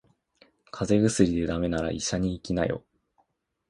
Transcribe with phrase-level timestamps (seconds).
[0.71, 2.83] 風邪薬で駄目なら医者に行きなよ。